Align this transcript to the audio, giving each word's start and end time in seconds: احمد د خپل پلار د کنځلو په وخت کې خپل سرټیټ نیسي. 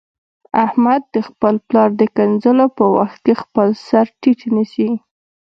احمد 0.65 1.01
د 1.13 1.17
خپل 1.27 1.55
پلار 1.67 1.89
د 2.01 2.03
کنځلو 2.15 2.67
په 2.77 2.85
وخت 2.95 3.17
کې 3.25 3.33
خپل 3.43 3.67
سرټیټ 3.87 4.39
نیسي. 4.55 4.89